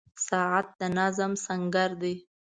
•ساعت 0.27 0.67
د 0.79 0.81
نظم 0.97 1.31
سنګر 1.45 1.89
دی. 2.01 2.15